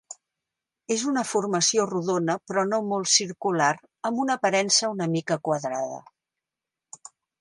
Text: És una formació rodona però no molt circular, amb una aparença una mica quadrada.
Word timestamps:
És 0.95 1.01
una 1.09 1.23
formació 1.31 1.83
rodona 1.91 2.35
però 2.51 2.63
no 2.71 2.79
molt 2.93 3.11
circular, 3.17 3.69
amb 4.11 4.23
una 4.25 4.39
aparença 4.41 4.91
una 4.95 5.09
mica 5.13 5.39
quadrada. 5.49 6.01